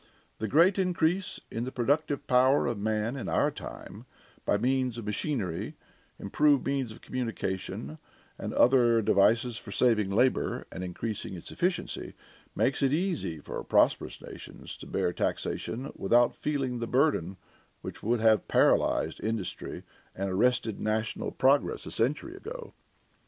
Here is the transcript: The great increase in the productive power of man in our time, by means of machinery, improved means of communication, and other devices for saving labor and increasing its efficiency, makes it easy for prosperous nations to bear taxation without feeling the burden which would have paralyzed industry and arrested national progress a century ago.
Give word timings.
The 0.39 0.47
great 0.47 0.79
increase 0.79 1.39
in 1.51 1.63
the 1.63 1.71
productive 1.71 2.25
power 2.25 2.65
of 2.65 2.79
man 2.79 3.15
in 3.15 3.29
our 3.29 3.51
time, 3.51 4.07
by 4.45 4.57
means 4.57 4.97
of 4.97 5.05
machinery, 5.05 5.75
improved 6.17 6.65
means 6.65 6.91
of 6.91 7.01
communication, 7.01 7.99
and 8.39 8.51
other 8.55 9.03
devices 9.03 9.57
for 9.57 9.71
saving 9.71 10.09
labor 10.09 10.65
and 10.71 10.83
increasing 10.83 11.35
its 11.35 11.51
efficiency, 11.51 12.15
makes 12.55 12.81
it 12.81 12.91
easy 12.91 13.37
for 13.39 13.63
prosperous 13.63 14.19
nations 14.23 14.75
to 14.77 14.87
bear 14.87 15.13
taxation 15.13 15.91
without 15.95 16.33
feeling 16.35 16.79
the 16.79 16.87
burden 16.87 17.37
which 17.81 18.01
would 18.01 18.21
have 18.21 18.47
paralyzed 18.47 19.23
industry 19.23 19.83
and 20.15 20.31
arrested 20.31 20.79
national 20.79 21.29
progress 21.29 21.85
a 21.85 21.91
century 21.91 22.35
ago. 22.35 22.73